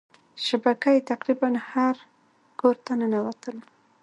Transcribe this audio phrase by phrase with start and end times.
[0.45, 1.95] شبکه یې تقريبا هر
[2.59, 3.63] کورته ننوتله.